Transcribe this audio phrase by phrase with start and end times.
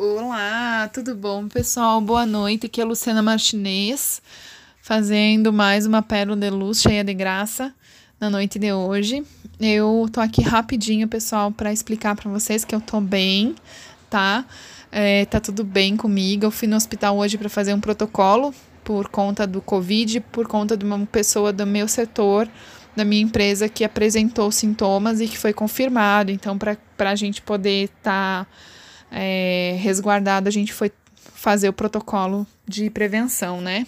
[0.00, 2.00] Olá, tudo bom, pessoal?
[2.00, 2.66] Boa noite.
[2.66, 4.22] Aqui é a Luciana Martinez,
[4.80, 7.74] fazendo mais uma pérola de luz cheia de graça
[8.20, 9.24] na noite de hoje.
[9.58, 13.56] Eu tô aqui rapidinho, pessoal, para explicar para vocês que eu tô bem,
[14.08, 14.44] tá?
[14.92, 16.44] É, tá tudo bem comigo.
[16.44, 18.54] Eu fui no hospital hoje para fazer um protocolo
[18.84, 22.48] por conta do Covid, por conta de uma pessoa do meu setor,
[22.94, 26.30] da minha empresa, que apresentou sintomas e que foi confirmado.
[26.30, 28.44] Então, para a gente poder estar.
[28.44, 28.46] Tá
[29.10, 33.86] é, resguardado, a gente foi fazer o protocolo de prevenção, né?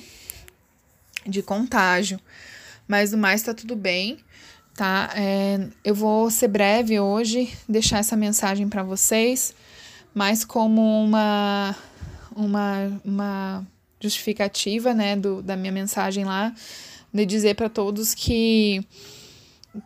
[1.26, 2.18] De contágio.
[2.86, 4.18] Mas no mais tá tudo bem,
[4.74, 5.10] tá?
[5.14, 9.54] É, eu vou ser breve hoje, deixar essa mensagem para vocês,
[10.14, 11.76] mas como uma,
[12.34, 13.66] uma, uma
[14.00, 16.52] justificativa, né, do, da minha mensagem lá,
[17.12, 18.84] de dizer para todos que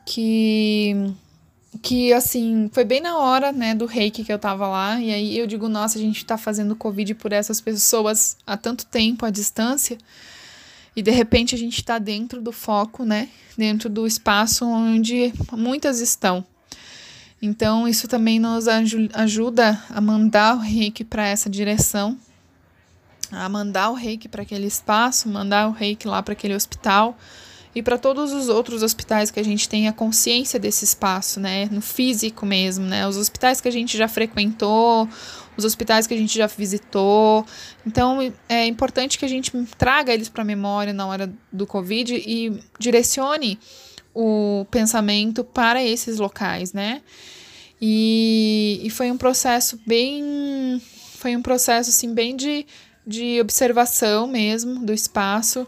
[0.06, 1.12] que
[1.82, 5.38] que assim, foi bem na hora, né, do reiki que eu tava lá, e aí
[5.38, 9.30] eu digo, nossa, a gente tá fazendo Covid por essas pessoas há tanto tempo à
[9.30, 9.98] distância,
[10.96, 16.00] e de repente a gente tá dentro do foco, né, dentro do espaço onde muitas
[16.00, 16.44] estão.
[17.42, 18.66] Então, isso também nos
[19.12, 22.16] ajuda a mandar o reiki para essa direção,
[23.30, 27.18] a mandar o reiki para aquele espaço, mandar o reiki lá para aquele hospital
[27.74, 31.80] e para todos os outros hospitais que a gente tenha consciência desse espaço, né, no
[31.80, 35.08] físico mesmo, né, os hospitais que a gente já frequentou,
[35.56, 37.44] os hospitais que a gente já visitou.
[37.86, 42.14] Então é importante que a gente traga eles para a memória na hora do Covid
[42.14, 43.58] e direcione
[44.14, 47.02] o pensamento para esses locais, né?
[47.80, 50.80] E, e foi um processo bem.
[51.18, 52.66] Foi um processo assim, bem de,
[53.06, 55.66] de observação mesmo do espaço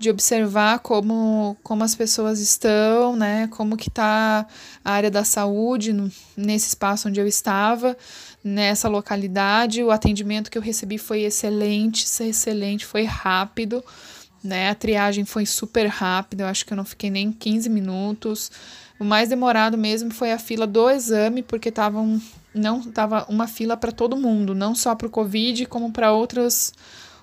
[0.00, 3.46] de observar como, como as pessoas estão, né?
[3.48, 4.46] Como que está
[4.82, 7.94] a área da saúde no, nesse espaço onde eu estava,
[8.42, 9.84] nessa localidade.
[9.84, 13.84] O atendimento que eu recebi foi excelente, excelente, foi rápido,
[14.42, 14.70] né?
[14.70, 18.50] A triagem foi super rápida, eu acho que eu não fiquei nem 15 minutos.
[18.98, 22.18] O mais demorado mesmo foi a fila do exame, porque tava um,
[22.54, 26.72] não tava uma fila para todo mundo, não só para o Covid, como para outras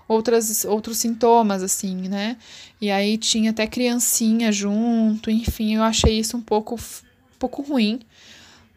[0.07, 2.37] outras, outros sintomas, assim, né?
[2.79, 7.99] E aí tinha até criancinha junto, enfim, eu achei isso um pouco, um pouco ruim.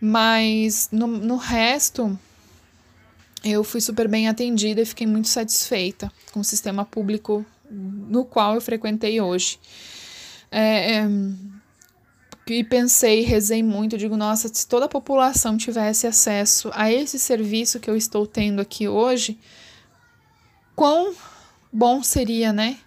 [0.01, 2.19] Mas no, no resto,
[3.45, 8.55] eu fui super bem atendida e fiquei muito satisfeita com o sistema público no qual
[8.55, 9.59] eu frequentei hoje.
[10.51, 11.09] É, é,
[12.49, 17.79] e pensei, rezei muito, digo, nossa, se toda a população tivesse acesso a esse serviço
[17.79, 19.39] que eu estou tendo aqui hoje,
[20.75, 21.15] quão
[21.73, 22.79] bom seria, né?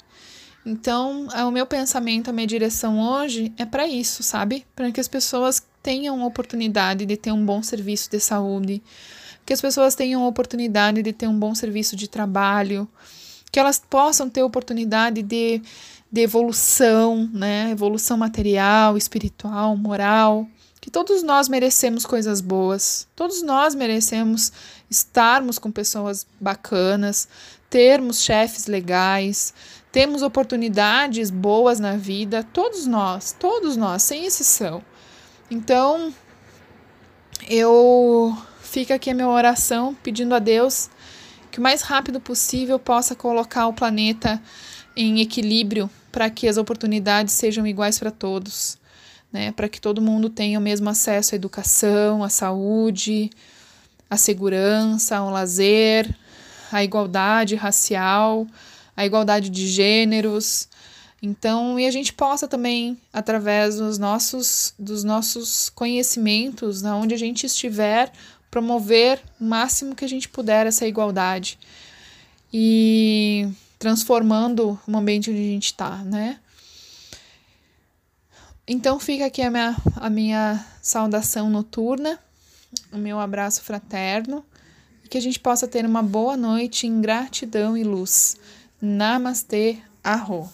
[0.65, 4.65] Então, é o meu pensamento, a minha direção hoje é para isso, sabe?
[4.75, 8.81] Para que as pessoas tenham oportunidade de ter um bom serviço de saúde,
[9.45, 12.87] que as pessoas tenham oportunidade de ter um bom serviço de trabalho,
[13.51, 15.61] que elas possam ter oportunidade de,
[16.09, 17.69] de evolução, né?
[17.71, 20.47] Evolução material, espiritual, moral
[20.83, 24.51] que todos nós merecemos coisas boas, todos nós merecemos
[24.89, 27.25] estarmos com pessoas bacanas,
[27.69, 29.53] termos chefes legais,
[29.93, 34.83] termos oportunidades boas na vida, todos nós, todos nós, sem exceção.
[35.49, 36.13] Então,
[37.47, 40.89] eu fica aqui a minha oração pedindo a Deus
[41.49, 44.37] que o mais rápido possível possa colocar o planeta
[44.97, 48.82] em equilíbrio para que as oportunidades sejam iguais para todos
[49.33, 53.31] né, para que todo mundo tenha o mesmo acesso à educação, à saúde,
[54.07, 56.15] à segurança, ao lazer,
[56.71, 58.45] à igualdade racial,
[58.95, 60.69] à igualdade de gêneros.
[61.21, 67.17] Então, e a gente possa também, através dos nossos, dos nossos conhecimentos, na onde a
[67.17, 68.11] gente estiver,
[68.51, 71.57] promover o máximo que a gente puder essa igualdade
[72.53, 73.47] e
[73.79, 76.37] transformando o ambiente onde a gente está, né?
[78.65, 82.17] Então fica aqui a minha, a minha saudação noturna,
[82.93, 84.45] o meu abraço fraterno
[85.03, 88.37] e que a gente possa ter uma boa noite em gratidão e luz.
[88.81, 90.49] Namastê, arro.